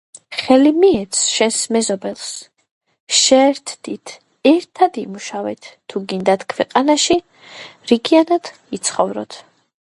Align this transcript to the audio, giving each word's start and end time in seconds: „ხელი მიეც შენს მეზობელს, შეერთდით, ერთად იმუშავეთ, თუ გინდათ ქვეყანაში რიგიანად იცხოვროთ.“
„ხელი 0.35 0.69
მიეც 0.83 1.17
შენს 1.33 1.57
მეზობელს, 1.75 2.29
შეერთდით, 3.17 4.15
ერთად 4.53 4.97
იმუშავეთ, 5.03 5.69
თუ 5.93 6.03
გინდათ 6.15 6.47
ქვეყანაში 6.55 7.19
რიგიანად 7.93 8.51
იცხოვროთ.“ 8.81 9.39